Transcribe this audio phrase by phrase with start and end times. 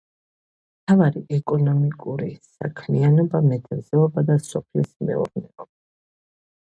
[0.83, 5.69] მთავარი ეკონომიკური საქმიანობაა მეთევზეობა და სოფლის მეურნეობა.